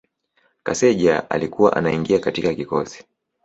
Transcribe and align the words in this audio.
Kaseja 0.63 1.29
alikuwa 1.29 1.75
anaingia 1.77 2.19
katika 2.19 2.53
kikosi 2.53 3.03